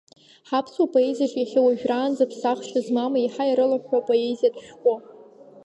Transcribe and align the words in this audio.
Ҳаԥсуа 0.49 0.91
поезиаҿ 0.93 1.33
иахьа 1.37 1.61
уажәраанӡа 1.65 2.29
ԥсахшьа 2.31 2.79
змам, 2.85 3.13
еиҳа 3.15 3.43
ирылыҳәҳәо 3.49 3.97
апоезиатә 3.99 4.59
шәҟәы. 4.65 4.95